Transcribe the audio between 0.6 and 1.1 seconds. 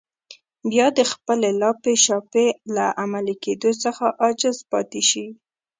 بيا د